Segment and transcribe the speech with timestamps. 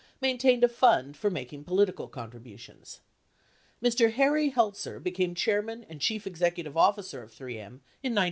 [0.19, 3.01] maintained a fund for making political contributions.
[3.83, 4.13] Mr.
[4.13, 7.57] Harry Heltzer became chairman and chief executive officer of 3 M
[8.03, 8.19] in 1970.